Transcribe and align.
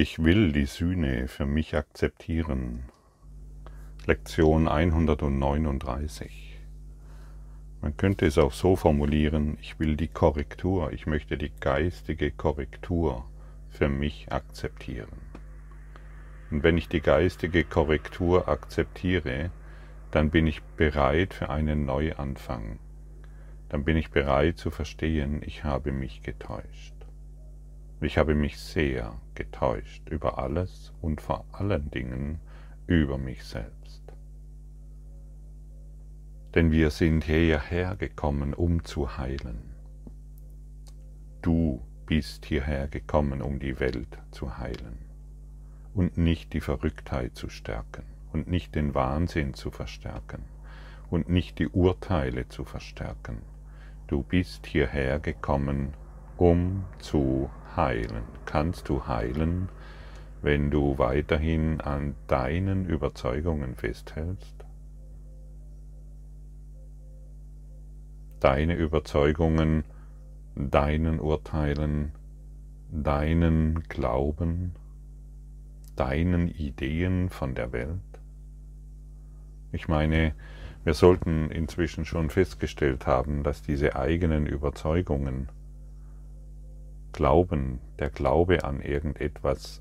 Ich 0.00 0.22
will 0.22 0.52
die 0.52 0.66
Sühne 0.66 1.26
für 1.26 1.44
mich 1.44 1.74
akzeptieren. 1.74 2.84
Lektion 4.06 4.68
139. 4.68 6.60
Man 7.80 7.96
könnte 7.96 8.26
es 8.26 8.38
auch 8.38 8.52
so 8.52 8.76
formulieren, 8.76 9.58
ich 9.60 9.80
will 9.80 9.96
die 9.96 10.06
Korrektur, 10.06 10.92
ich 10.92 11.06
möchte 11.08 11.36
die 11.36 11.50
geistige 11.58 12.30
Korrektur 12.30 13.28
für 13.70 13.88
mich 13.88 14.30
akzeptieren. 14.30 15.18
Und 16.52 16.62
wenn 16.62 16.78
ich 16.78 16.88
die 16.88 17.00
geistige 17.00 17.64
Korrektur 17.64 18.46
akzeptiere, 18.46 19.50
dann 20.12 20.30
bin 20.30 20.46
ich 20.46 20.62
bereit 20.62 21.34
für 21.34 21.50
einen 21.50 21.86
Neuanfang. 21.86 22.78
Dann 23.68 23.82
bin 23.82 23.96
ich 23.96 24.12
bereit 24.12 24.58
zu 24.58 24.70
verstehen, 24.70 25.42
ich 25.44 25.64
habe 25.64 25.90
mich 25.90 26.22
getäuscht. 26.22 26.97
Ich 28.00 28.16
habe 28.16 28.36
mich 28.36 28.58
sehr 28.58 29.20
getäuscht 29.34 30.08
über 30.08 30.38
alles 30.38 30.92
und 31.00 31.20
vor 31.20 31.44
allen 31.50 31.90
Dingen 31.90 32.38
über 32.86 33.18
mich 33.18 33.42
selbst. 33.44 34.02
Denn 36.54 36.70
wir 36.70 36.90
sind 36.90 37.24
hierher 37.24 37.96
gekommen, 37.96 38.54
um 38.54 38.84
zu 38.84 39.18
heilen. 39.18 39.74
Du 41.42 41.82
bist 42.06 42.46
hierher 42.46 42.86
gekommen, 42.86 43.42
um 43.42 43.58
die 43.58 43.80
Welt 43.80 44.18
zu 44.30 44.58
heilen 44.58 44.98
und 45.92 46.16
nicht 46.16 46.52
die 46.52 46.60
Verrücktheit 46.60 47.34
zu 47.34 47.48
stärken 47.48 48.04
und 48.32 48.46
nicht 48.46 48.76
den 48.76 48.94
Wahnsinn 48.94 49.54
zu 49.54 49.72
verstärken 49.72 50.44
und 51.10 51.28
nicht 51.28 51.58
die 51.58 51.68
Urteile 51.68 52.48
zu 52.48 52.64
verstärken. 52.64 53.42
Du 54.06 54.22
bist 54.22 54.66
hierher 54.66 55.18
gekommen, 55.18 55.94
um 56.38 56.84
zu 56.98 57.50
heilen? 57.76 58.22
Kannst 58.46 58.88
du 58.88 59.06
heilen, 59.06 59.68
wenn 60.40 60.70
du 60.70 60.98
weiterhin 60.98 61.80
an 61.80 62.14
deinen 62.28 62.86
Überzeugungen 62.86 63.74
festhältst? 63.74 64.54
Deine 68.40 68.76
Überzeugungen, 68.76 69.84
deinen 70.54 71.18
Urteilen, 71.18 72.12
deinen 72.90 73.82
Glauben, 73.88 74.74
deinen 75.96 76.48
Ideen 76.48 77.30
von 77.30 77.56
der 77.56 77.72
Welt? 77.72 77.98
Ich 79.72 79.88
meine, 79.88 80.34
wir 80.84 80.94
sollten 80.94 81.50
inzwischen 81.50 82.04
schon 82.04 82.30
festgestellt 82.30 83.06
haben, 83.08 83.42
dass 83.42 83.62
diese 83.62 83.96
eigenen 83.96 84.46
Überzeugungen 84.46 85.48
Glauben, 87.18 87.80
der 87.98 88.10
Glaube 88.10 88.62
an 88.62 88.80
irgendetwas 88.80 89.80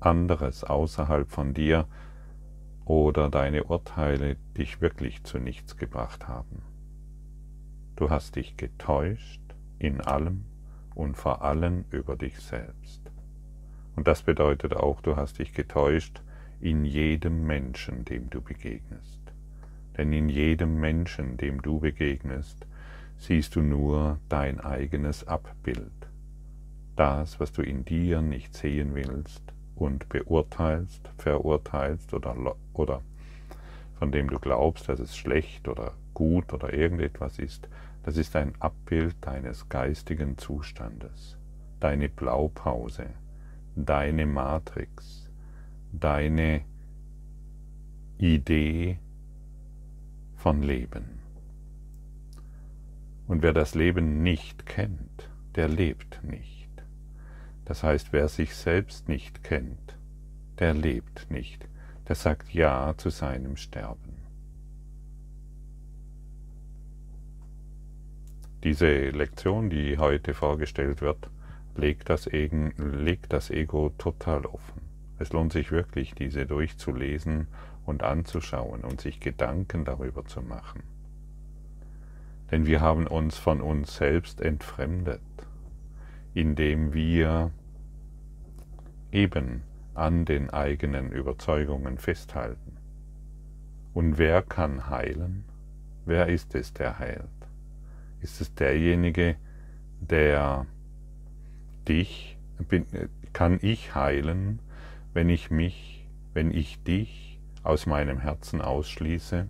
anderes 0.00 0.64
außerhalb 0.64 1.30
von 1.30 1.54
dir 1.54 1.86
oder 2.84 3.30
deine 3.30 3.62
Urteile 3.62 4.34
dich 4.58 4.80
wirklich 4.80 5.22
zu 5.22 5.38
nichts 5.38 5.76
gebracht 5.76 6.26
haben. 6.26 6.62
Du 7.94 8.10
hast 8.10 8.34
dich 8.34 8.56
getäuscht 8.56 9.40
in 9.78 10.00
allem 10.00 10.44
und 10.96 11.16
vor 11.16 11.42
allem 11.42 11.84
über 11.92 12.16
dich 12.16 12.40
selbst. 12.40 13.12
Und 13.94 14.08
das 14.08 14.24
bedeutet 14.24 14.74
auch, 14.74 15.00
du 15.00 15.14
hast 15.14 15.38
dich 15.38 15.52
getäuscht 15.52 16.20
in 16.58 16.84
jedem 16.84 17.46
Menschen, 17.46 18.04
dem 18.04 18.28
du 18.28 18.40
begegnest. 18.40 19.20
Denn 19.96 20.12
in 20.12 20.28
jedem 20.28 20.80
Menschen, 20.80 21.36
dem 21.36 21.62
du 21.62 21.78
begegnest, 21.78 22.66
siehst 23.18 23.54
du 23.54 23.62
nur 23.62 24.18
dein 24.28 24.58
eigenes 24.58 25.28
Abbild 25.28 26.05
das, 26.96 27.38
was 27.38 27.52
du 27.52 27.62
in 27.62 27.84
dir 27.84 28.22
nicht 28.22 28.54
sehen 28.54 28.94
willst 28.94 29.42
und 29.74 30.08
beurteilst, 30.08 31.08
verurteilst 31.18 32.14
oder, 32.14 32.56
oder 32.72 33.02
von 33.98 34.10
dem 34.10 34.28
du 34.28 34.38
glaubst, 34.38 34.88
dass 34.88 34.98
es 34.98 35.16
schlecht 35.16 35.68
oder 35.68 35.92
gut 36.14 36.52
oder 36.52 36.72
irgendetwas 36.72 37.38
ist, 37.38 37.68
das 38.02 38.16
ist 38.16 38.36
ein 38.36 38.54
Abbild 38.60 39.16
deines 39.20 39.68
geistigen 39.68 40.38
Zustandes, 40.38 41.36
deine 41.80 42.08
Blaupause, 42.08 43.06
deine 43.74 44.26
Matrix, 44.26 45.28
deine 45.92 46.62
Idee 48.18 48.98
von 50.36 50.62
Leben. 50.62 51.20
Und 53.26 53.42
wer 53.42 53.52
das 53.52 53.74
Leben 53.74 54.22
nicht 54.22 54.66
kennt, 54.66 55.28
der 55.56 55.68
lebt 55.68 56.22
nicht. 56.22 56.55
Das 57.66 57.82
heißt, 57.82 58.12
wer 58.12 58.28
sich 58.28 58.54
selbst 58.54 59.08
nicht 59.08 59.42
kennt, 59.42 59.98
der 60.60 60.72
lebt 60.72 61.30
nicht, 61.30 61.68
der 62.08 62.14
sagt 62.14 62.54
Ja 62.54 62.94
zu 62.96 63.10
seinem 63.10 63.56
Sterben. 63.56 64.14
Diese 68.62 69.10
Lektion, 69.10 69.68
die 69.68 69.98
heute 69.98 70.32
vorgestellt 70.32 71.00
wird, 71.00 71.28
legt 71.76 72.08
das, 72.08 72.26
Ego, 72.26 72.70
legt 72.78 73.32
das 73.32 73.50
Ego 73.50 73.92
total 73.98 74.46
offen. 74.46 74.82
Es 75.18 75.32
lohnt 75.32 75.52
sich 75.52 75.70
wirklich, 75.72 76.14
diese 76.14 76.46
durchzulesen 76.46 77.48
und 77.84 78.02
anzuschauen 78.02 78.82
und 78.82 79.00
sich 79.00 79.20
Gedanken 79.20 79.84
darüber 79.84 80.24
zu 80.24 80.40
machen. 80.40 80.82
Denn 82.50 82.64
wir 82.66 82.80
haben 82.80 83.06
uns 83.08 83.36
von 83.36 83.60
uns 83.60 83.96
selbst 83.96 84.40
entfremdet 84.40 85.20
indem 86.36 86.92
wir 86.92 87.50
eben 89.10 89.62
an 89.94 90.26
den 90.26 90.50
eigenen 90.50 91.10
Überzeugungen 91.10 91.96
festhalten. 91.96 92.76
Und 93.94 94.18
wer 94.18 94.42
kann 94.42 94.90
heilen? 94.90 95.44
Wer 96.04 96.26
ist 96.26 96.54
es, 96.54 96.74
der 96.74 96.98
heilt? 96.98 97.24
Ist 98.20 98.42
es 98.42 98.54
derjenige, 98.54 99.36
der 100.02 100.66
dich, 101.88 102.36
kann 103.32 103.58
ich 103.62 103.94
heilen, 103.94 104.58
wenn 105.14 105.30
ich 105.30 105.50
mich, 105.50 106.06
wenn 106.34 106.52
ich 106.52 106.82
dich 106.82 107.40
aus 107.62 107.86
meinem 107.86 108.18
Herzen 108.18 108.60
ausschließe, 108.60 109.48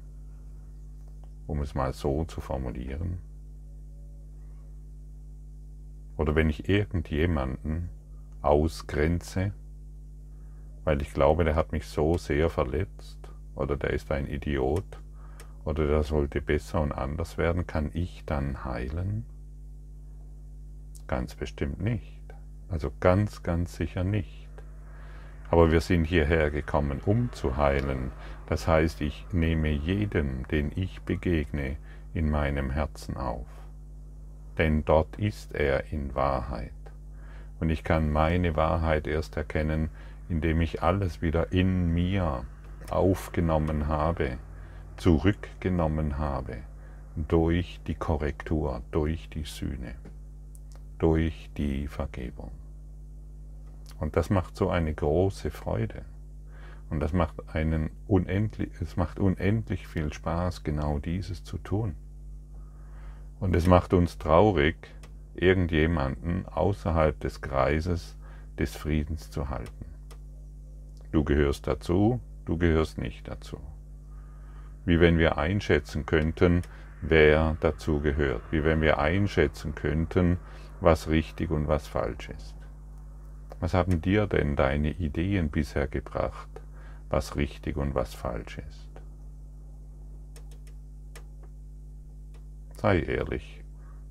um 1.48 1.62
es 1.62 1.74
mal 1.74 1.92
so 1.92 2.24
zu 2.26 2.40
formulieren? 2.40 3.25
Oder 6.16 6.34
wenn 6.34 6.48
ich 6.48 6.68
irgendjemanden 6.68 7.90
ausgrenze, 8.42 9.52
weil 10.84 11.02
ich 11.02 11.12
glaube, 11.12 11.44
der 11.44 11.54
hat 11.54 11.72
mich 11.72 11.86
so 11.86 12.16
sehr 12.16 12.48
verletzt 12.48 13.18
oder 13.54 13.76
der 13.76 13.90
ist 13.90 14.10
ein 14.12 14.26
Idiot 14.26 15.00
oder 15.64 15.86
der 15.86 16.02
sollte 16.04 16.40
besser 16.40 16.80
und 16.80 16.92
anders 16.92 17.38
werden, 17.38 17.66
kann 17.66 17.90
ich 17.92 18.24
dann 18.24 18.64
heilen? 18.64 19.24
Ganz 21.06 21.34
bestimmt 21.34 21.80
nicht. 21.80 22.22
Also 22.68 22.92
ganz, 23.00 23.42
ganz 23.42 23.76
sicher 23.76 24.04
nicht. 24.04 24.48
Aber 25.50 25.70
wir 25.70 25.80
sind 25.80 26.04
hierher 26.04 26.50
gekommen, 26.50 27.00
um 27.04 27.32
zu 27.32 27.56
heilen. 27.56 28.10
Das 28.46 28.66
heißt, 28.66 29.00
ich 29.00 29.26
nehme 29.32 29.70
jeden, 29.70 30.44
den 30.50 30.72
ich 30.74 31.02
begegne, 31.02 31.76
in 32.14 32.30
meinem 32.30 32.70
Herzen 32.70 33.16
auf 33.16 33.46
denn 34.58 34.84
dort 34.84 35.18
ist 35.18 35.54
er 35.54 35.92
in 35.92 36.14
Wahrheit. 36.14 36.72
Und 37.60 37.70
ich 37.70 37.84
kann 37.84 38.12
meine 38.12 38.56
Wahrheit 38.56 39.06
erst 39.06 39.36
erkennen, 39.36 39.90
indem 40.28 40.60
ich 40.60 40.82
alles 40.82 41.22
wieder 41.22 41.52
in 41.52 41.92
mir 41.92 42.44
aufgenommen 42.90 43.88
habe, 43.88 44.38
zurückgenommen 44.96 46.18
habe, 46.18 46.58
durch 47.16 47.80
die 47.86 47.94
Korrektur, 47.94 48.82
durch 48.90 49.28
die 49.30 49.44
Sühne, 49.44 49.94
durch 50.98 51.50
die 51.56 51.88
Vergebung. 51.88 52.50
Und 53.98 54.16
das 54.16 54.28
macht 54.28 54.56
so 54.56 54.68
eine 54.68 54.92
große 54.92 55.50
Freude. 55.50 56.02
Und 56.90 57.00
das 57.00 57.12
macht 57.12 57.36
einen 57.52 57.90
unendlich, 58.06 58.70
es 58.80 58.96
macht 58.96 59.18
unendlich 59.18 59.88
viel 59.88 60.12
Spaß, 60.12 60.62
genau 60.62 60.98
dieses 60.98 61.42
zu 61.42 61.58
tun. 61.58 61.96
Und 63.38 63.54
es 63.54 63.66
macht 63.66 63.92
uns 63.92 64.18
traurig, 64.18 64.76
irgendjemanden 65.34 66.46
außerhalb 66.46 67.18
des 67.20 67.40
Kreises 67.40 68.16
des 68.58 68.74
Friedens 68.74 69.30
zu 69.30 69.50
halten. 69.50 69.86
Du 71.12 71.24
gehörst 71.24 71.66
dazu, 71.66 72.20
du 72.46 72.56
gehörst 72.56 72.98
nicht 72.98 73.28
dazu. 73.28 73.58
Wie 74.84 75.00
wenn 75.00 75.18
wir 75.18 75.36
einschätzen 75.36 76.06
könnten, 76.06 76.62
wer 77.02 77.56
dazu 77.60 78.00
gehört. 78.00 78.42
Wie 78.50 78.64
wenn 78.64 78.80
wir 78.80 78.98
einschätzen 78.98 79.74
könnten, 79.74 80.38
was 80.80 81.08
richtig 81.08 81.50
und 81.50 81.68
was 81.68 81.86
falsch 81.86 82.28
ist. 82.30 82.54
Was 83.60 83.74
haben 83.74 84.00
dir 84.00 84.26
denn 84.26 84.56
deine 84.56 84.90
Ideen 84.90 85.50
bisher 85.50 85.88
gebracht, 85.88 86.48
was 87.08 87.36
richtig 87.36 87.76
und 87.76 87.94
was 87.94 88.14
falsch 88.14 88.58
ist? 88.58 88.85
Sei 92.76 93.00
ehrlich 93.00 93.62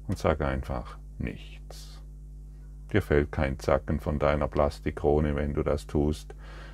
und 0.07 0.17
sag 0.17 0.41
einfach 0.41 0.97
nichts. 1.19 2.01
Dir 2.91 3.01
fällt 3.01 3.31
kein 3.31 3.59
Zacken 3.59 4.00
von 4.00 4.19
deiner 4.19 4.47
Plastikkrone, 4.47 5.35
wenn 5.35 5.53
du 5.53 5.63
das 5.63 5.88
tust. 5.88 6.33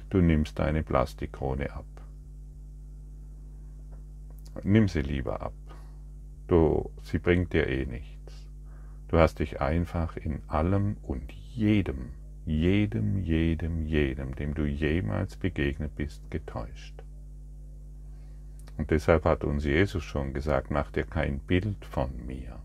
Du 0.10 0.22
nimmst 0.22 0.60
deine 0.60 0.84
Plastikkrone 0.84 1.72
ab. 1.74 1.86
Nimm 4.64 4.88
sie 4.88 5.02
lieber 5.02 5.42
ab. 5.42 5.54
Du, 6.48 6.92
sie 7.02 7.20
bringt 7.20 7.54
dir 7.54 7.68
eh 7.68 7.86
nichts. 7.86 8.48
Du 9.08 9.18
hast 9.18 9.40
dich 9.40 9.62
einfach 9.62 10.18
in 10.18 10.42
allem 10.48 10.98
und 11.02 11.32
jedem, 11.32 12.12
jedem, 12.46 13.24
jedem, 13.24 13.86
jedem, 13.86 14.36
dem 14.36 14.54
du 14.54 14.66
jemals 14.66 15.38
begegnet 15.38 15.96
bist, 15.96 16.30
getäuscht. 16.30 17.04
Und 18.82 18.90
deshalb 18.90 19.26
hat 19.26 19.44
uns 19.44 19.64
Jesus 19.64 20.04
schon 20.04 20.34
gesagt, 20.34 20.72
mach 20.72 20.90
dir 20.90 21.04
kein 21.04 21.38
Bild 21.38 21.86
von 21.86 22.26
mir. 22.26 22.58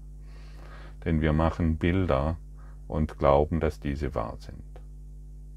Denn 1.05 1.21
wir 1.21 1.35
machen 1.35 1.77
Bilder 1.77 2.39
und 2.89 3.19
glauben, 3.19 3.61
dass 3.61 3.81
diese 3.81 4.15
wahr 4.15 4.39
sind. 4.39 4.65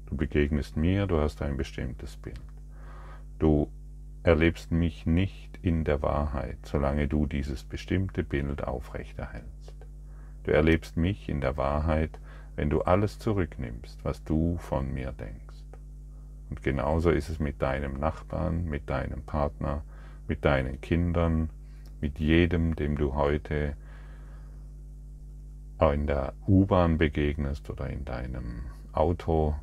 Du 0.04 0.18
begegnest 0.18 0.76
mir, 0.76 1.06
du 1.06 1.18
hast 1.18 1.40
ein 1.40 1.56
bestimmtes 1.56 2.18
Bild. 2.18 2.42
Du 3.38 3.70
erlebst 4.22 4.70
mich 4.70 5.06
nicht 5.06 5.58
in 5.62 5.84
der 5.84 6.02
Wahrheit, 6.02 6.58
solange 6.64 7.08
du 7.08 7.24
dieses 7.24 7.64
bestimmte 7.64 8.22
Bild 8.22 8.62
aufrechterhältst. 8.62 9.74
Du 10.42 10.50
erlebst 10.50 10.98
mich 10.98 11.30
in 11.30 11.40
der 11.40 11.56
Wahrheit, 11.56 12.20
wenn 12.56 12.68
du 12.68 12.82
alles 12.82 13.18
zurücknimmst, 13.18 14.04
was 14.04 14.22
du 14.24 14.58
von 14.58 14.92
mir 14.92 15.12
denkst. 15.12 15.64
Und 16.50 16.62
genauso 16.62 17.08
ist 17.08 17.30
es 17.30 17.38
mit 17.38 17.62
deinem 17.62 17.98
Nachbarn, 17.98 18.66
mit 18.66 18.90
deinem 18.90 19.22
Partner, 19.22 19.84
mit 20.30 20.44
deinen 20.44 20.80
Kindern, 20.80 21.50
mit 22.00 22.20
jedem, 22.20 22.76
dem 22.76 22.96
du 22.96 23.14
heute 23.14 23.74
in 25.80 26.06
der 26.06 26.34
U-Bahn 26.46 26.98
begegnest 26.98 27.68
oder 27.68 27.90
in 27.90 28.04
deinem 28.04 28.62
Auto 28.92 29.56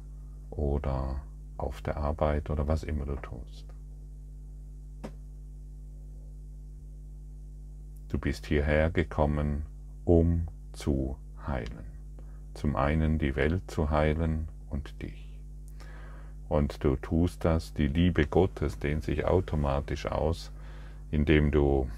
oder 0.49 1.21
auf 1.55 1.81
der 1.81 1.95
Arbeit 1.95 2.49
oder 2.49 2.67
was 2.67 2.83
immer 2.83 3.05
du 3.05 3.15
tust. 3.15 3.65
Du 8.09 8.19
bist 8.19 8.45
hierher 8.45 8.89
gekommen, 8.89 9.65
um 10.03 10.47
zu 10.73 11.15
heilen. 11.47 11.85
Zum 12.55 12.75
einen 12.75 13.19
die 13.19 13.37
Welt 13.37 13.71
zu 13.71 13.89
heilen 13.89 14.49
und 14.69 15.01
dich. 15.01 15.39
Und 16.49 16.83
du 16.83 16.97
tust 16.97 17.45
das, 17.45 17.73
die 17.73 17.87
Liebe 17.87 18.27
Gottes 18.27 18.79
dehnt 18.79 19.03
sich 19.03 19.23
automatisch 19.23 20.07
aus, 20.07 20.51
indem 21.11 21.51
du 21.51 21.89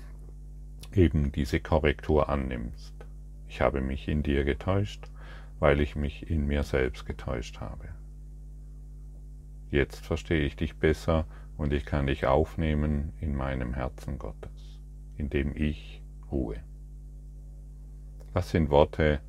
eben 0.93 1.31
diese 1.31 1.59
Korrektur 1.59 2.29
annimmst. 2.29 2.93
Ich 3.47 3.61
habe 3.61 3.81
mich 3.81 4.07
in 4.07 4.23
dir 4.23 4.43
getäuscht, 4.43 5.09
weil 5.59 5.81
ich 5.81 5.95
mich 5.95 6.29
in 6.29 6.45
mir 6.45 6.63
selbst 6.63 7.05
getäuscht 7.05 7.59
habe. 7.59 7.89
Jetzt 9.71 10.05
verstehe 10.05 10.41
ich 10.41 10.55
dich 10.55 10.77
besser 10.77 11.25
und 11.57 11.73
ich 11.73 11.85
kann 11.85 12.07
dich 12.07 12.25
aufnehmen 12.25 13.13
in 13.19 13.35
meinem 13.35 13.73
Herzen 13.73 14.17
Gottes, 14.17 14.79
in 15.17 15.29
dem 15.29 15.55
ich 15.55 16.01
ruhe. 16.31 16.57
Das 18.33 18.49
sind 18.49 18.69
Worte, 18.69 19.19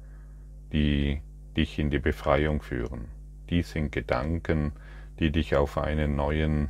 die 0.73 1.21
dich 1.56 1.79
in 1.79 1.91
die 1.91 1.99
Befreiung 1.99 2.62
führen. 2.62 3.06
Dies 3.49 3.71
sind 3.73 3.91
Gedanken, 3.91 4.73
die 5.19 5.31
dich 5.31 5.56
auf 5.56 5.76
einen 5.76 6.15
neuen, 6.17 6.69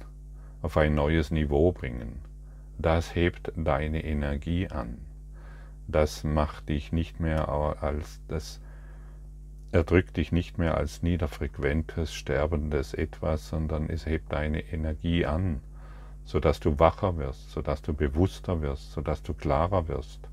auf 0.63 0.77
ein 0.77 0.95
neues 0.95 1.31
Niveau 1.31 1.73
bringen. 1.73 2.30
Das 2.81 3.15
hebt 3.15 3.53
deine 3.57 4.03
Energie 4.03 4.69
an. 4.69 4.97
Das 5.87 6.25
macht 6.25 6.71
dich 6.71 6.93
nicht 6.93 7.21
mehr 7.21 7.51
als 7.51 8.23
das 8.27 8.63
erdrückt 9.71 10.17
dich 10.17 10.33
nicht 10.33 10.57
mehr 10.57 10.79
als 10.79 11.03
niederfrequentes, 11.03 12.15
sterbendes 12.15 12.95
Etwas, 12.95 13.51
sondern 13.51 13.91
es 13.91 14.07
hebt 14.07 14.33
deine 14.33 14.61
Energie 14.73 15.27
an, 15.27 15.61
sodass 16.25 16.59
du 16.59 16.79
wacher 16.79 17.19
wirst, 17.19 17.51
sodass 17.51 17.83
du 17.83 17.93
bewusster 17.93 18.63
wirst, 18.63 18.93
sodass 18.93 19.23
du 19.23 19.35
klarer 19.35 19.87
wirst 19.89 20.31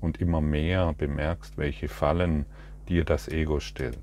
und 0.00 0.18
immer 0.18 0.40
mehr 0.40 0.94
bemerkst, 0.94 1.58
welche 1.58 1.88
Fallen 1.88 2.46
dir 2.88 3.04
das 3.04 3.28
Ego 3.28 3.60
stellt. 3.60 3.98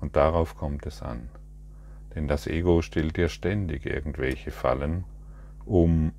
Und 0.00 0.16
darauf 0.16 0.56
kommt 0.56 0.86
es 0.86 1.02
an. 1.02 1.30
Denn 2.16 2.26
das 2.26 2.48
Ego 2.48 2.82
stellt 2.82 3.16
dir 3.16 3.28
ständig 3.28 3.86
irgendwelche 3.86 4.50
Fallen, 4.50 5.04
um, 5.64 6.12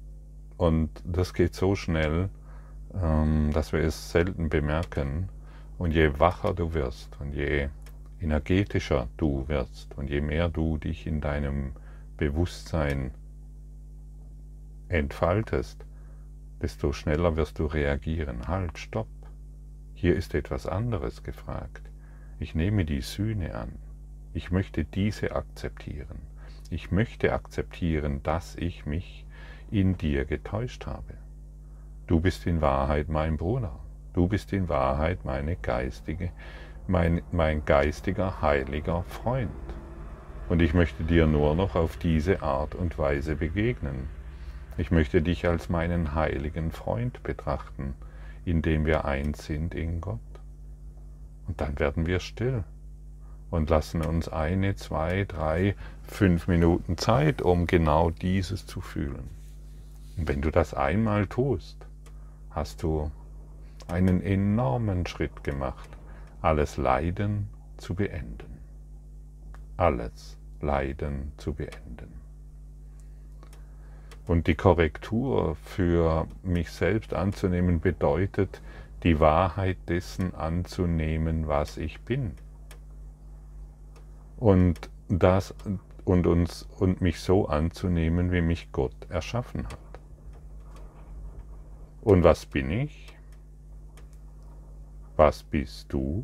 und 0.60 0.90
das 1.06 1.34
geht 1.34 1.56
so 1.56 1.76
schnell, 1.76 2.30
ähm, 2.94 3.50
dass 3.54 3.72
wir 3.72 3.80
es 3.80 4.12
selten 4.12 4.50
bemerken, 4.50 5.30
und 5.78 5.94
je 5.94 6.20
wacher 6.20 6.54
du 6.54 6.74
wirst 6.74 7.18
und 7.22 7.34
je 7.34 7.70
energetischer 8.20 9.08
du 9.16 9.48
wirst 9.48 9.98
und 9.98 10.10
je 10.10 10.20
mehr 10.20 10.50
du 10.50 10.78
dich 10.78 11.08
in 11.08 11.22
deinem 11.22 11.72
Bewusstsein 12.18 13.12
entfaltest, 14.90 15.86
desto 16.62 16.92
schneller 16.92 17.38
wirst 17.38 17.60
du 17.60 17.66
reagieren. 17.66 18.50
Halt, 18.50 18.78
stopp. 18.78 19.08
Hier 19.94 20.18
ist 20.18 20.36
etwas 20.36 20.68
anderes 20.68 21.24
gefragt. 21.24 21.90
Ich 22.38 22.54
nehme 22.54 22.84
die 22.84 23.02
Sühne 23.02 23.56
an. 23.56 23.72
Ich 24.34 24.52
möchte 24.52 24.84
diese 24.84 25.34
akzeptieren. 25.34 26.20
Ich 26.70 26.92
möchte 26.92 27.32
akzeptieren, 27.32 28.22
dass 28.24 28.58
ich 28.58 28.86
mich 28.86 29.26
in 29.72 29.98
dir 29.98 30.26
getäuscht 30.26 30.86
habe. 30.86 31.16
Du 32.08 32.20
bist 32.20 32.46
in 32.46 32.62
Wahrheit 32.62 33.10
mein 33.10 33.38
Bruder. 33.38 33.80
Du 34.14 34.28
bist 34.28 34.52
in 34.54 34.68
Wahrheit 34.68 35.26
meine 35.26 35.56
geistige, 35.56 36.32
mein, 36.88 37.22
mein 37.32 37.64
geistiger, 37.66 38.42
heiliger 38.42 39.04
Freund. 39.04 39.50
Und 40.50 40.62
ich 40.62 40.74
möchte 40.74 41.04
dir 41.04 41.28
nur 41.28 41.56
noch 41.56 41.76
auf 41.76 41.98
diese 41.98 42.42
Art 42.42 42.74
und 42.74 42.98
Weise 42.98 43.36
begegnen. 43.36 44.10
Ich 44.78 44.90
möchte 44.90 45.22
dich 45.22 45.48
als 45.48 45.70
meinen 45.70 46.16
heiligen 46.16 46.72
Freund 46.72 47.22
betrachten, 47.22 47.94
indem 48.46 48.86
wir 48.86 49.06
eins 49.06 49.46
sind 49.46 49.76
in 49.76 50.02
Gott. 50.02 50.20
Und 51.48 51.62
dann 51.62 51.78
werden 51.78 52.08
wir 52.08 52.20
still 52.20 52.64
und 53.52 53.70
lassen 53.70 54.02
uns 54.02 54.30
eine, 54.30 54.76
zwei, 54.76 55.26
drei, 55.26 55.76
fünf 56.04 56.48
Minuten 56.48 56.98
Zeit, 56.98 57.42
um 57.42 57.68
genau 57.68 58.10
dieses 58.10 58.66
zu 58.66 58.82
fühlen. 58.82 59.39
Und 60.20 60.28
wenn 60.28 60.42
du 60.42 60.52
das 60.52 60.74
einmal 60.74 61.28
tust, 61.28 61.78
hast 62.50 62.84
du 62.84 63.10
einen 63.88 64.22
enormen 64.22 65.08
Schritt 65.08 65.46
gemacht, 65.46 65.90
alles 66.42 66.76
Leiden 66.76 67.48
zu 67.78 67.96
beenden. 67.96 68.60
Alles 69.78 70.38
Leiden 70.60 71.32
zu 71.38 71.54
beenden. 71.54 72.20
Und 74.28 74.48
die 74.48 74.56
Korrektur 74.56 75.56
für 75.56 76.28
mich 76.44 76.70
selbst 76.70 77.14
anzunehmen 77.14 77.80
bedeutet, 77.80 78.62
die 79.04 79.22
Wahrheit 79.22 79.78
dessen 79.88 80.36
anzunehmen, 80.36 81.48
was 81.48 81.78
ich 81.78 82.02
bin. 82.02 82.34
Und 84.36 84.90
das 85.08 85.56
und 86.04 86.28
uns 86.28 86.68
und 86.78 87.00
mich 87.00 87.22
so 87.22 87.48
anzunehmen, 87.48 88.34
wie 88.34 88.42
mich 88.42 88.74
Gott 88.74 89.10
erschaffen 89.10 89.66
hat. 89.66 89.89
Und 92.02 92.24
was 92.24 92.46
bin 92.46 92.72
ich? 92.72 93.18
Was 95.18 95.44
bist 95.44 95.92
du? 95.92 96.24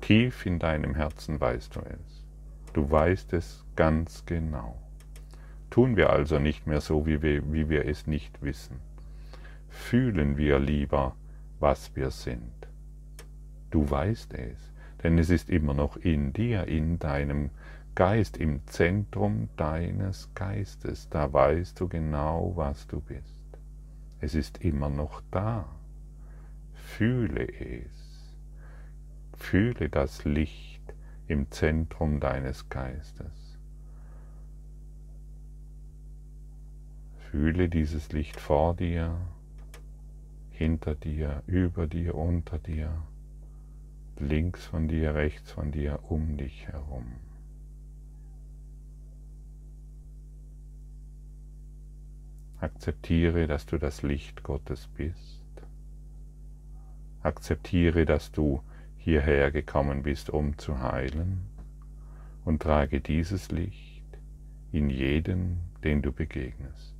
Tief 0.00 0.46
in 0.46 0.60
deinem 0.60 0.94
Herzen 0.94 1.40
weißt 1.40 1.74
du 1.74 1.80
es. 1.80 2.26
Du 2.72 2.88
weißt 2.88 3.32
es 3.32 3.64
ganz 3.74 4.24
genau. 4.26 4.80
Tun 5.68 5.96
wir 5.96 6.10
also 6.10 6.38
nicht 6.38 6.66
mehr 6.66 6.80
so, 6.80 7.06
wie 7.06 7.22
wir, 7.22 7.52
wie 7.52 7.68
wir 7.68 7.86
es 7.86 8.06
nicht 8.06 8.40
wissen. 8.40 8.76
Fühlen 9.68 10.36
wir 10.36 10.60
lieber, 10.60 11.16
was 11.58 11.96
wir 11.96 12.12
sind. 12.12 12.68
Du 13.70 13.90
weißt 13.90 14.34
es, 14.34 14.72
denn 15.02 15.18
es 15.18 15.30
ist 15.30 15.50
immer 15.50 15.74
noch 15.74 15.96
in 15.96 16.32
dir, 16.32 16.68
in 16.68 17.00
deinem 17.00 17.50
Geist, 17.96 18.36
im 18.36 18.64
Zentrum 18.66 19.48
deines 19.56 20.32
Geistes. 20.34 21.08
Da 21.08 21.32
weißt 21.32 21.80
du 21.80 21.88
genau, 21.88 22.52
was 22.54 22.86
du 22.86 23.00
bist. 23.00 23.39
Es 24.20 24.34
ist 24.34 24.58
immer 24.58 24.90
noch 24.90 25.22
da. 25.30 25.66
Fühle 26.74 27.46
es. 27.46 28.36
Fühle 29.34 29.88
das 29.88 30.24
Licht 30.24 30.82
im 31.26 31.50
Zentrum 31.50 32.20
deines 32.20 32.68
Geistes. 32.68 33.58
Fühle 37.30 37.68
dieses 37.68 38.12
Licht 38.12 38.40
vor 38.40 38.74
dir, 38.74 39.16
hinter 40.50 40.96
dir, 40.96 41.42
über 41.46 41.86
dir, 41.86 42.16
unter 42.16 42.58
dir, 42.58 42.90
links 44.18 44.66
von 44.66 44.88
dir, 44.88 45.14
rechts 45.14 45.52
von 45.52 45.70
dir, 45.70 46.00
um 46.08 46.36
dich 46.36 46.66
herum. 46.66 47.06
Akzeptiere, 52.60 53.46
dass 53.46 53.64
du 53.64 53.78
das 53.78 54.02
Licht 54.02 54.42
Gottes 54.42 54.86
bist. 54.88 55.40
Akzeptiere, 57.22 58.04
dass 58.04 58.32
du 58.32 58.62
hierher 58.98 59.50
gekommen 59.50 60.02
bist, 60.02 60.28
um 60.28 60.58
zu 60.58 60.78
heilen, 60.78 61.46
und 62.44 62.60
trage 62.60 63.00
dieses 63.00 63.50
Licht 63.50 64.04
in 64.72 64.90
jeden, 64.90 65.60
den 65.84 66.02
du 66.02 66.12
begegnest. 66.12 66.96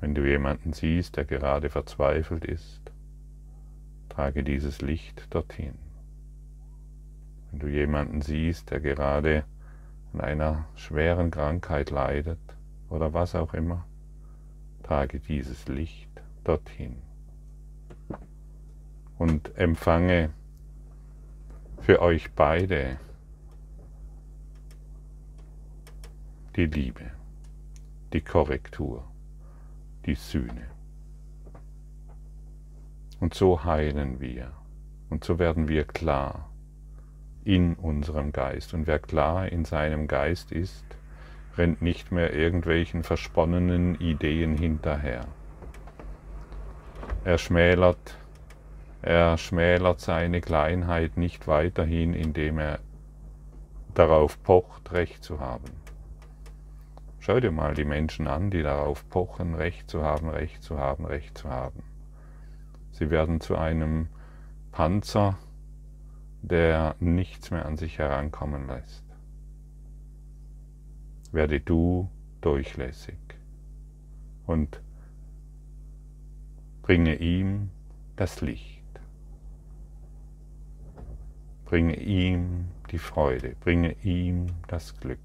Wenn 0.00 0.16
du 0.16 0.28
jemanden 0.28 0.72
siehst, 0.72 1.16
der 1.16 1.24
gerade 1.24 1.70
verzweifelt 1.70 2.44
ist, 2.44 2.80
trage 4.08 4.42
dieses 4.42 4.80
Licht 4.80 5.26
dorthin. 5.30 5.87
Wenn 7.50 7.60
du 7.60 7.68
jemanden 7.68 8.20
siehst, 8.20 8.70
der 8.70 8.80
gerade 8.80 9.44
an 10.12 10.20
einer 10.20 10.66
schweren 10.74 11.30
Krankheit 11.30 11.90
leidet 11.90 12.38
oder 12.90 13.12
was 13.12 13.34
auch 13.34 13.54
immer, 13.54 13.86
trage 14.82 15.20
dieses 15.20 15.68
Licht 15.68 16.08
dorthin 16.44 16.96
und 19.18 19.56
empfange 19.56 20.30
für 21.80 22.00
euch 22.00 22.32
beide 22.32 22.98
die 26.56 26.66
Liebe, 26.66 27.10
die 28.12 28.20
Korrektur 28.20 29.04
die 30.06 30.14
Sühne. 30.14 30.66
Und 33.20 33.34
so 33.34 33.64
heilen 33.64 34.20
wir 34.20 34.52
und 35.10 35.24
so 35.24 35.38
werden 35.38 35.68
wir 35.68 35.84
klar 35.84 36.50
in 37.48 37.76
unserem 37.76 38.30
Geist. 38.30 38.74
Und 38.74 38.86
wer 38.86 38.98
klar 38.98 39.48
in 39.48 39.64
seinem 39.64 40.06
Geist 40.06 40.52
ist, 40.52 40.84
rennt 41.56 41.80
nicht 41.80 42.12
mehr 42.12 42.34
irgendwelchen 42.34 43.04
versponnenen 43.04 43.94
Ideen 43.94 44.54
hinterher. 44.54 45.24
Er 47.24 47.38
schmälert, 47.38 48.18
er 49.00 49.38
schmälert 49.38 49.98
seine 49.98 50.42
Kleinheit 50.42 51.16
nicht 51.16 51.48
weiterhin, 51.48 52.12
indem 52.12 52.58
er 52.58 52.80
darauf 53.94 54.42
pocht, 54.42 54.92
Recht 54.92 55.24
zu 55.24 55.40
haben. 55.40 55.72
Schau 57.20 57.40
dir 57.40 57.50
mal 57.50 57.72
die 57.72 57.86
Menschen 57.86 58.26
an, 58.26 58.50
die 58.50 58.62
darauf 58.62 59.08
pochen, 59.08 59.54
Recht 59.54 59.88
zu 59.88 60.02
haben, 60.02 60.28
Recht 60.28 60.62
zu 60.62 60.78
haben, 60.78 61.06
Recht 61.06 61.38
zu 61.38 61.48
haben. 61.48 61.82
Sie 62.92 63.08
werden 63.08 63.40
zu 63.40 63.56
einem 63.56 64.08
Panzer, 64.70 65.38
der 66.42 66.94
nichts 67.00 67.50
mehr 67.50 67.66
an 67.66 67.76
sich 67.76 67.98
herankommen 67.98 68.66
lässt. 68.66 69.04
Werde 71.32 71.60
du 71.60 72.08
durchlässig 72.40 73.18
und 74.46 74.80
bringe 76.82 77.16
ihm 77.16 77.70
das 78.16 78.40
Licht. 78.40 78.82
Bringe 81.66 81.96
ihm 81.96 82.68
die 82.90 82.98
Freude, 82.98 83.54
bringe 83.60 83.92
ihm 84.02 84.46
das 84.68 84.98
Glück. 84.98 85.18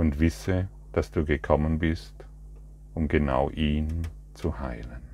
und 0.00 0.18
wisse, 0.18 0.68
dass 0.92 1.10
du 1.10 1.26
gekommen 1.26 1.78
bist, 1.78 2.14
um 2.94 3.06
genau 3.06 3.50
ihn 3.50 4.08
zu 4.32 4.58
heilen. 4.58 5.09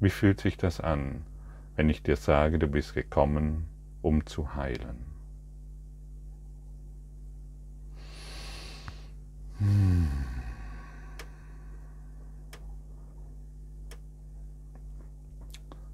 Wie 0.00 0.10
fühlt 0.10 0.40
sich 0.40 0.56
das 0.56 0.80
an, 0.80 1.24
wenn 1.76 1.88
ich 1.88 2.02
dir 2.02 2.16
sage, 2.16 2.58
du 2.58 2.66
bist 2.66 2.94
gekommen, 2.94 3.66
um 4.02 4.26
zu 4.26 4.54
heilen? 4.54 5.04
Hm. 9.58 10.08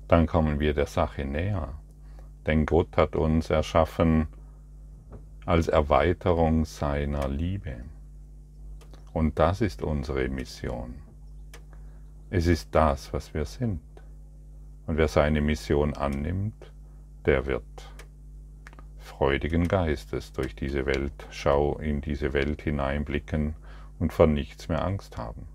Dann 0.08 0.26
kommen 0.26 0.58
wir 0.58 0.74
der 0.74 0.86
Sache 0.86 1.24
näher, 1.24 1.74
denn 2.46 2.66
Gott 2.66 2.96
hat 2.96 3.14
uns 3.14 3.48
erschaffen, 3.48 4.26
als 5.46 5.68
Erweiterung 5.68 6.64
seiner 6.64 7.28
Liebe. 7.28 7.84
Und 9.12 9.38
das 9.38 9.60
ist 9.60 9.82
unsere 9.82 10.28
Mission. 10.28 10.94
Es 12.28 12.46
ist 12.46 12.74
das, 12.74 13.12
was 13.12 13.34
wir 13.34 13.44
sind. 13.44 13.80
Und 14.90 14.96
wer 14.96 15.06
seine 15.06 15.40
Mission 15.40 15.94
annimmt, 15.94 16.72
der 17.24 17.46
wird 17.46 17.62
freudigen 18.98 19.68
Geistes 19.68 20.32
durch 20.32 20.56
diese 20.56 20.84
Welt, 20.84 21.28
schau 21.30 21.78
in 21.78 22.00
diese 22.00 22.32
Welt 22.32 22.62
hineinblicken 22.62 23.54
und 24.00 24.12
vor 24.12 24.26
nichts 24.26 24.68
mehr 24.68 24.84
Angst 24.84 25.16
haben. 25.16 25.46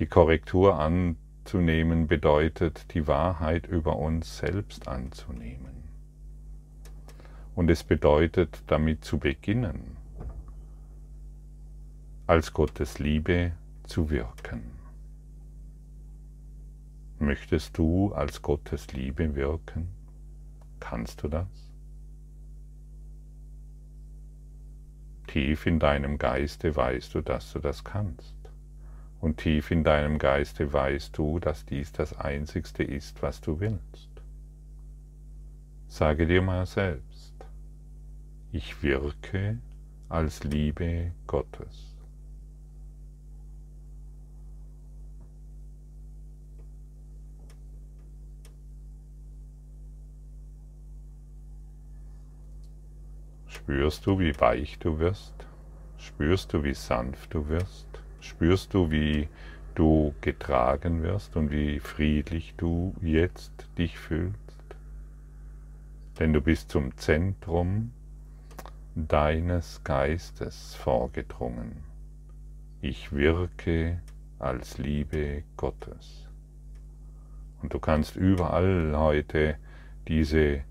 Die 0.00 0.06
Korrektur 0.06 0.80
anzunehmen 0.80 2.08
bedeutet, 2.08 2.92
die 2.92 3.06
Wahrheit 3.06 3.68
über 3.68 3.94
uns 3.94 4.38
selbst 4.38 4.88
anzunehmen. 4.88 5.84
Und 7.54 7.70
es 7.70 7.84
bedeutet 7.84 8.64
damit 8.66 9.04
zu 9.04 9.18
beginnen, 9.18 9.96
als 12.26 12.52
Gottes 12.52 12.98
Liebe 12.98 13.52
zu 13.84 14.10
wirken. 14.10 14.75
Möchtest 17.18 17.78
du 17.78 18.12
als 18.12 18.42
Gottes 18.42 18.92
Liebe 18.92 19.34
wirken? 19.34 19.88
Kannst 20.80 21.22
du 21.22 21.28
das? 21.28 21.46
Tief 25.26 25.64
in 25.64 25.78
deinem 25.78 26.18
Geiste 26.18 26.76
weißt 26.76 27.14
du, 27.14 27.22
dass 27.22 27.54
du 27.54 27.58
das 27.58 27.84
kannst. 27.84 28.34
Und 29.18 29.38
tief 29.38 29.70
in 29.70 29.82
deinem 29.82 30.18
Geiste 30.18 30.70
weißt 30.70 31.16
du, 31.16 31.38
dass 31.38 31.64
dies 31.64 31.90
das 31.90 32.18
Einzigste 32.18 32.84
ist, 32.84 33.22
was 33.22 33.40
du 33.40 33.60
willst. 33.60 34.10
Sage 35.88 36.26
dir 36.26 36.42
mal 36.42 36.66
selbst, 36.66 37.34
ich 38.52 38.82
wirke 38.82 39.58
als 40.10 40.44
Liebe 40.44 41.12
Gottes. 41.26 41.95
Spürst 53.66 54.06
du, 54.06 54.20
wie 54.20 54.40
weich 54.40 54.78
du 54.78 55.00
wirst? 55.00 55.34
Spürst 55.98 56.52
du, 56.52 56.62
wie 56.62 56.72
sanft 56.72 57.34
du 57.34 57.48
wirst? 57.48 57.88
Spürst 58.20 58.72
du, 58.72 58.92
wie 58.92 59.28
du 59.74 60.14
getragen 60.20 61.02
wirst 61.02 61.34
und 61.34 61.50
wie 61.50 61.80
friedlich 61.80 62.54
du 62.56 62.94
jetzt 63.02 63.66
dich 63.76 63.98
fühlst? 63.98 64.62
Denn 66.20 66.32
du 66.32 66.40
bist 66.40 66.70
zum 66.70 66.96
Zentrum 66.96 67.90
deines 68.94 69.82
Geistes 69.82 70.76
vorgedrungen. 70.76 71.82
Ich 72.80 73.10
wirke 73.10 74.00
als 74.38 74.78
Liebe 74.78 75.42
Gottes. 75.56 76.28
Und 77.62 77.74
du 77.74 77.80
kannst 77.80 78.14
überall 78.14 78.96
heute 78.96 79.56
diese 80.06 80.62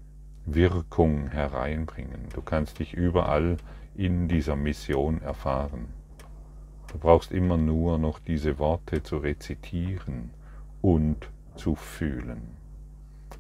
Wirkung 0.45 1.27
hereinbringen. 1.29 2.29
Du 2.33 2.41
kannst 2.41 2.79
dich 2.79 2.93
überall 2.93 3.57
in 3.95 4.27
dieser 4.27 4.55
Mission 4.55 5.21
erfahren. 5.21 5.87
Du 6.91 6.97
brauchst 6.97 7.31
immer 7.31 7.57
nur 7.57 7.97
noch 7.97 8.19
diese 8.19 8.59
Worte 8.59 9.03
zu 9.03 9.17
rezitieren 9.17 10.29
und 10.81 11.29
zu 11.55 11.75
fühlen. 11.75 12.41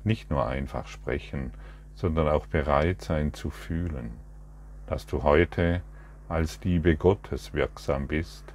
Nicht 0.03 0.29
nur 0.29 0.45
einfach 0.45 0.87
sprechen, 0.87 1.51
sondern 1.95 2.27
auch 2.27 2.47
bereit 2.47 3.01
sein 3.01 3.33
zu 3.33 3.49
fühlen 3.49 4.11
dass 4.87 5.05
du 5.05 5.23
heute 5.23 5.81
als 6.27 6.59
Liebe 6.63 6.95
Gottes 6.95 7.53
wirksam 7.53 8.07
bist 8.07 8.45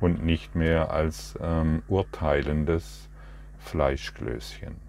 und 0.00 0.24
nicht 0.24 0.54
mehr 0.54 0.90
als 0.90 1.36
ähm, 1.40 1.82
urteilendes 1.88 3.08
Fleischklößchen. 3.58 4.87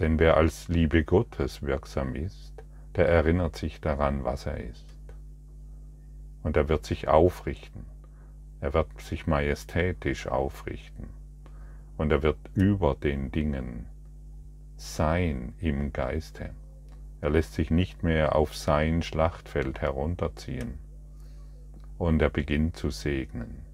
Denn 0.00 0.18
wer 0.18 0.36
als 0.36 0.68
Liebe 0.68 1.04
Gottes 1.04 1.62
wirksam 1.62 2.16
ist, 2.16 2.52
der 2.96 3.08
erinnert 3.08 3.56
sich 3.56 3.80
daran, 3.80 4.24
was 4.24 4.46
er 4.46 4.58
ist. 4.58 4.84
Und 6.42 6.56
er 6.56 6.68
wird 6.68 6.84
sich 6.84 7.06
aufrichten. 7.06 7.86
Er 8.60 8.74
wird 8.74 9.00
sich 9.00 9.26
majestätisch 9.26 10.26
aufrichten. 10.26 11.08
Und 11.96 12.10
er 12.10 12.22
wird 12.22 12.38
über 12.54 12.96
den 12.96 13.30
Dingen 13.30 13.86
sein 14.76 15.54
im 15.60 15.92
Geiste. 15.92 16.50
Er 17.20 17.30
lässt 17.30 17.54
sich 17.54 17.70
nicht 17.70 18.02
mehr 18.02 18.34
auf 18.34 18.54
sein 18.54 19.02
Schlachtfeld 19.02 19.80
herunterziehen. 19.80 20.74
Und 21.98 22.20
er 22.20 22.30
beginnt 22.30 22.76
zu 22.76 22.90
segnen. 22.90 23.64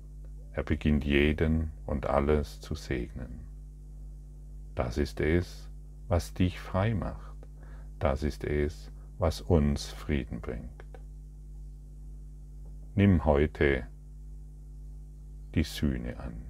Er 0.53 0.65
beginnt 0.65 1.05
jeden 1.05 1.73
und 1.87 2.07
alles 2.07 2.61
zu 2.61 2.75
segnen. 2.75 3.41
Das 4.75 4.99
ist 4.99 5.21
es, 5.21 5.70
was 6.11 6.35
dich 6.35 6.59
frei 6.59 6.93
macht. 6.93 7.37
das 8.01 8.25
ist 8.25 8.43
es, 8.43 8.91
was 9.19 9.41
uns 9.43 9.93
Frieden 9.93 10.41
bringt. 10.41 10.85
Nimm 12.97 13.25
heute 13.25 13.87
die 15.55 15.63
Sühne 15.63 16.19
an. 16.19 16.43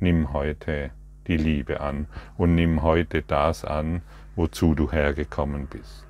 Nimm 0.00 0.32
heute 0.32 0.92
die 1.26 1.36
Liebe 1.36 1.80
an 1.80 2.06
und 2.38 2.54
nimm 2.54 2.82
heute 2.82 3.20
das 3.22 3.66
an, 3.66 4.00
wozu 4.34 4.74
du 4.74 4.90
hergekommen 4.90 5.66
bist. 5.66 6.06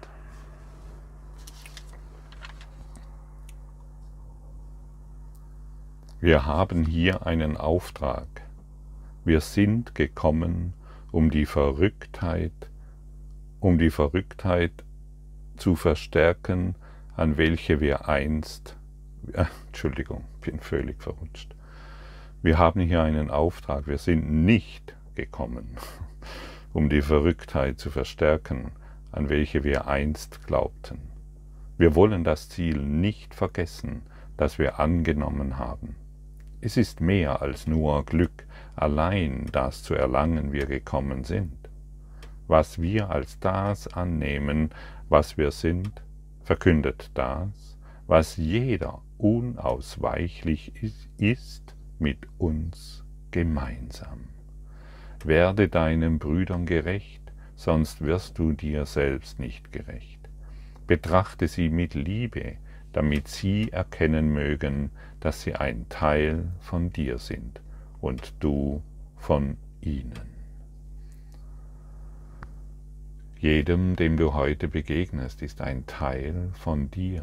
Wir 6.20 6.46
haben 6.46 6.84
hier 6.84 7.26
einen 7.26 7.56
Auftrag. 7.56 8.28
Wir 9.24 9.40
sind 9.40 9.96
gekommen, 9.96 10.74
um 11.10 11.30
die 11.30 11.46
Verrücktheit, 11.46 12.70
um 13.60 13.78
die 13.78 13.90
Verrücktheit 13.90 14.72
zu 15.56 15.74
verstärken, 15.74 16.76
an 17.16 17.36
welche 17.36 17.80
wir 17.80 18.08
einst, 18.08 18.76
äh, 19.32 19.44
Entschuldigung, 19.66 20.24
bin 20.40 20.60
völlig 20.60 21.02
verrutscht. 21.02 21.54
Wir 22.40 22.58
haben 22.58 22.80
hier 22.80 23.02
einen 23.02 23.30
Auftrag. 23.30 23.88
Wir 23.88 23.98
sind 23.98 24.30
nicht 24.30 24.96
gekommen, 25.16 25.76
um 26.72 26.88
die 26.88 27.02
Verrücktheit 27.02 27.80
zu 27.80 27.90
verstärken, 27.90 28.72
an 29.10 29.28
welche 29.28 29.64
wir 29.64 29.88
einst 29.88 30.46
glaubten. 30.46 31.00
Wir 31.76 31.94
wollen 31.94 32.24
das 32.24 32.48
Ziel 32.48 32.78
nicht 32.78 33.34
vergessen, 33.34 34.02
das 34.36 34.58
wir 34.58 34.78
angenommen 34.78 35.58
haben. 35.58 35.96
Es 36.60 36.76
ist 36.76 37.00
mehr 37.00 37.40
als 37.42 37.66
nur 37.66 38.04
Glück, 38.04 38.46
allein 38.82 39.46
das 39.52 39.82
zu 39.82 39.94
erlangen 39.94 40.52
wir 40.52 40.66
gekommen 40.66 41.24
sind. 41.24 41.52
Was 42.46 42.80
wir 42.80 43.10
als 43.10 43.38
das 43.40 43.88
annehmen, 43.88 44.70
was 45.08 45.36
wir 45.36 45.50
sind, 45.50 46.02
verkündet 46.42 47.10
das, 47.14 47.76
was 48.06 48.36
jeder 48.36 49.02
unausweichlich 49.18 50.72
ist, 51.18 51.74
mit 51.98 52.26
uns 52.38 53.04
gemeinsam. 53.30 54.28
Werde 55.24 55.68
deinen 55.68 56.18
Brüdern 56.18 56.64
gerecht, 56.64 57.32
sonst 57.56 58.02
wirst 58.02 58.38
du 58.38 58.52
dir 58.52 58.86
selbst 58.86 59.40
nicht 59.40 59.72
gerecht. 59.72 60.20
Betrachte 60.86 61.48
sie 61.48 61.68
mit 61.68 61.94
Liebe, 61.94 62.56
damit 62.92 63.28
sie 63.28 63.72
erkennen 63.72 64.32
mögen, 64.32 64.90
dass 65.20 65.42
sie 65.42 65.54
ein 65.54 65.86
Teil 65.88 66.52
von 66.60 66.90
dir 66.90 67.18
sind 67.18 67.60
und 68.00 68.34
du 68.40 68.82
von 69.16 69.56
ihnen. 69.80 70.38
Jedem, 73.38 73.94
dem 73.94 74.16
du 74.16 74.34
heute 74.34 74.68
begegnest, 74.68 75.42
ist 75.42 75.60
ein 75.60 75.86
Teil 75.86 76.50
von 76.54 76.90
dir 76.90 77.22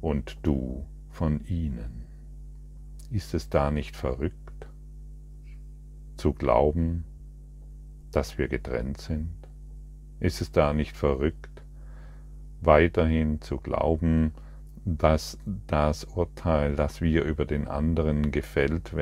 und 0.00 0.38
du 0.42 0.86
von 1.10 1.44
ihnen. 1.46 2.06
Ist 3.10 3.34
es 3.34 3.48
da 3.50 3.70
nicht 3.70 3.96
verrückt, 3.96 4.66
zu 6.16 6.32
glauben, 6.32 7.04
dass 8.12 8.38
wir 8.38 8.48
getrennt 8.48 8.98
sind? 9.00 9.30
Ist 10.20 10.40
es 10.40 10.50
da 10.52 10.72
nicht 10.72 10.96
verrückt, 10.96 11.62
weiterhin 12.62 13.42
zu 13.42 13.58
glauben, 13.58 14.32
dass 14.88 15.36
das 15.66 16.04
Urteil, 16.04 16.76
das 16.76 17.00
wir 17.00 17.24
über 17.24 17.44
den 17.44 17.66
anderen 17.66 18.30
gefällt, 18.30 18.92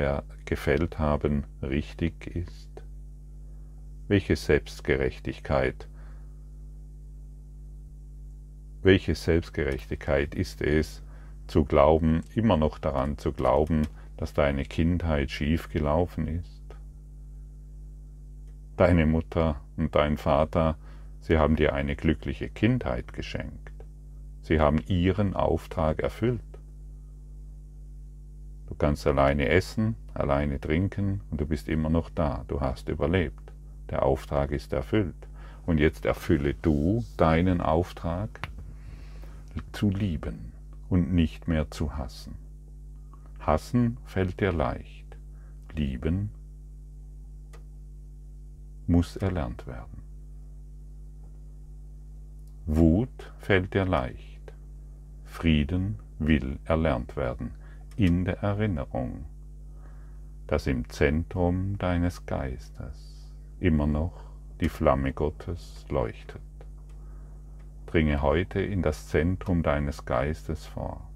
gefällt 0.45 0.97
haben, 0.97 1.43
richtig 1.61 2.25
ist? 2.35 2.71
Welche 4.07 4.35
Selbstgerechtigkeit, 4.35 5.87
welche 8.81 9.13
Selbstgerechtigkeit 9.13 10.33
ist 10.33 10.63
es, 10.63 11.03
zu 11.45 11.65
glauben, 11.65 12.21
immer 12.33 12.57
noch 12.57 12.79
daran 12.79 13.19
zu 13.19 13.31
glauben, 13.31 13.83
dass 14.17 14.33
deine 14.33 14.65
Kindheit 14.65 15.29
schief 15.29 15.69
gelaufen 15.69 16.27
ist? 16.27 16.63
Deine 18.75 19.05
Mutter 19.05 19.61
und 19.77 19.93
dein 19.93 20.17
Vater, 20.17 20.79
sie 21.19 21.37
haben 21.37 21.55
dir 21.55 21.73
eine 21.73 21.95
glückliche 21.95 22.49
Kindheit 22.49 23.13
geschenkt. 23.13 23.74
Sie 24.45 24.59
haben 24.59 24.77
ihren 24.87 25.33
Auftrag 25.33 26.01
erfüllt. 26.01 26.39
Du 28.67 28.75
kannst 28.75 29.07
alleine 29.07 29.49
essen, 29.49 29.95
alleine 30.13 30.61
trinken 30.61 31.21
und 31.31 31.41
du 31.41 31.47
bist 31.47 31.67
immer 31.67 31.89
noch 31.89 32.11
da. 32.11 32.45
Du 32.47 32.61
hast 32.61 32.87
überlebt. 32.87 33.51
Der 33.89 34.03
Auftrag 34.03 34.51
ist 34.51 34.71
erfüllt. 34.71 35.15
Und 35.65 35.79
jetzt 35.79 36.05
erfülle 36.05 36.53
du 36.53 37.03
deinen 37.17 37.59
Auftrag 37.59 38.29
zu 39.71 39.89
lieben 39.89 40.51
und 40.89 41.11
nicht 41.11 41.47
mehr 41.47 41.71
zu 41.71 41.97
hassen. 41.97 42.35
Hassen 43.39 43.97
fällt 44.05 44.39
dir 44.39 44.51
leicht. 44.51 45.17
Lieben 45.73 46.29
muss 48.85 49.17
erlernt 49.17 49.65
werden. 49.65 50.03
Wut 52.67 53.33
fällt 53.39 53.73
dir 53.73 53.85
leicht. 53.85 54.34
Frieden 55.35 55.99
will 56.17 56.59
erlernt 56.63 57.17
werden 57.17 57.51
in 57.97 58.23
der 58.23 58.37
Erinnerung, 58.41 59.25
dass 60.47 60.65
im 60.65 60.87
Zentrum 60.87 61.77
deines 61.77 62.25
Geistes 62.25 63.33
immer 63.59 63.85
noch 63.85 64.23
die 64.61 64.69
Flamme 64.69 65.11
Gottes 65.11 65.85
leuchtet. 65.89 66.41
Dringe 67.85 68.21
heute 68.21 68.61
in 68.61 68.81
das 68.81 69.09
Zentrum 69.09 69.61
deines 69.61 70.05
Geistes 70.05 70.65
vor. 70.67 71.11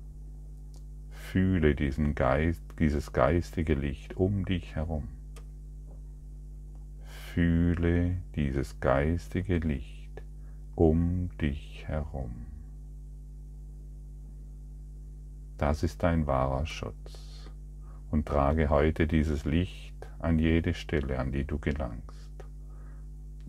Fühle 1.12 1.74
diesen 1.74 2.14
Geist, 2.14 2.62
dieses 2.78 3.14
geistige 3.14 3.74
Licht 3.74 4.18
um 4.18 4.44
dich 4.44 4.76
herum. 4.76 5.08
Fühle 7.34 8.18
dieses 8.36 8.82
geistige 8.82 9.60
Licht 9.60 10.22
um 10.76 11.30
dich 11.38 11.86
herum. 11.88 12.49
Das 15.60 15.84
ist 15.84 16.04
dein 16.04 16.26
wahrer 16.26 16.66
Schutz. 16.66 17.52
Und 18.12 18.26
trage 18.26 18.70
heute 18.70 19.08
dieses 19.08 19.44
Licht 19.44 19.94
an 20.18 20.40
jede 20.40 20.74
Stelle, 20.74 21.20
an 21.20 21.34
die 21.34 21.44
du 21.44 21.60
gelangst. 21.60 22.32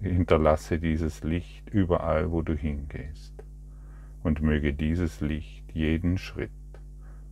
Hinterlasse 0.03 0.81
dieses 0.81 1.23
Licht 1.23 1.71
überall, 1.71 2.33
wo 2.33 2.43
du 2.43 2.55
hingehst. 2.55 3.45
Und 4.25 4.43
möge 4.43 4.75
dieses 4.75 5.21
Licht 5.21 5.71
jeden 5.73 6.19
Schritt, 6.19 6.51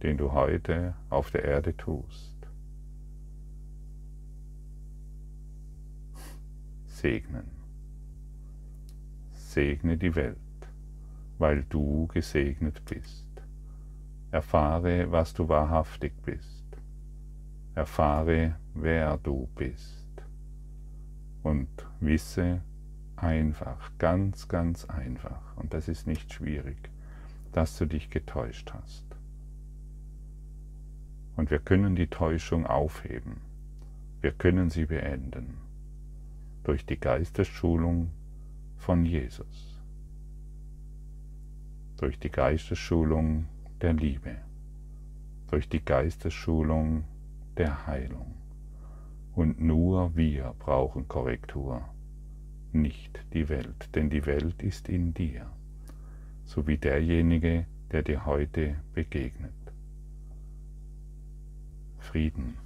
den 0.05 0.17
du 0.17 0.31
heute 0.31 0.95
auf 1.11 1.33
der 1.33 1.43
Erde 1.43 1.77
tust, 1.77 2.37
segnen. 6.87 7.51
Segne 9.33 9.97
die 9.97 10.15
Welt, 10.15 10.37
weil 11.39 11.65
du 11.65 12.07
gesegnet 12.07 12.81
bist. 12.85 13.28
Erfahre, 14.31 15.11
was 15.11 15.33
du 15.33 15.49
wahrhaftig 15.49 16.13
bist. 16.23 16.65
Erfahre, 17.75 18.57
wer 18.75 19.17
du 19.17 19.49
bist. 19.55 20.07
Und 21.43 21.69
wisse 22.01 22.61
einfach, 23.17 23.91
ganz, 23.99 24.49
ganz 24.49 24.85
einfach, 24.85 25.57
und 25.57 25.73
das 25.73 25.89
ist 25.89 26.07
nicht 26.07 26.33
schwierig, 26.33 26.91
dass 27.53 27.79
du 27.79 27.87
dich 27.87 28.11
getäuscht 28.11 28.73
hast. 28.75 29.05
Und 31.37 31.51
wir 31.51 31.61
können 31.61 31.97
die 31.97 32.09
Täuschung 32.09 32.67
aufheben. 32.67 33.41
Wir 34.21 34.33
können 34.33 34.71
sie 34.71 34.87
beenden 34.87 35.59
durch 36.65 36.85
die 36.85 36.99
Geistesschulung 36.99 38.11
von 38.77 39.05
Jesus. 39.05 39.81
Durch 41.97 42.19
die 42.19 42.31
Geistesschulung 42.31 43.47
der 43.81 43.93
Liebe, 43.93 44.37
durch 45.51 45.69
die 45.69 45.85
Geistesschulung 45.85 47.05
der 47.57 47.87
Heilung. 47.87 48.35
Und 49.35 49.61
nur 49.61 50.17
wir 50.17 50.55
brauchen 50.59 51.07
Korrektur, 51.07 51.83
nicht 52.73 53.25
die 53.33 53.49
Welt, 53.49 53.95
denn 53.95 54.11
die 54.11 54.27
Welt 54.27 54.63
ist 54.63 54.89
in 54.89 55.15
dir, 55.15 55.51
so 56.45 56.67
wie 56.67 56.79
derjenige, 56.79 57.67
der 57.93 58.03
dir 58.03 58.27
heute 58.27 58.77
begegnet. 58.95 59.53
Frieden, 61.99 62.57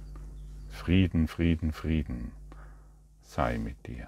Frieden, 0.69 1.27
Frieden, 1.27 1.71
Frieden 1.71 2.31
sei 3.21 3.57
mit 3.57 3.87
dir. 3.87 4.07